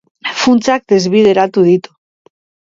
Funtsak 0.43 0.87
desbideratu 0.93 1.67
ditu. 1.69 1.93